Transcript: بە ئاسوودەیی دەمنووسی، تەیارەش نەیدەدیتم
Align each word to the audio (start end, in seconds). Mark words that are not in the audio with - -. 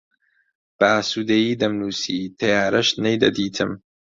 بە 0.77 0.85
ئاسوودەیی 0.93 1.59
دەمنووسی، 1.61 2.31
تەیارەش 2.39 2.89
نەیدەدیتم 3.03 3.71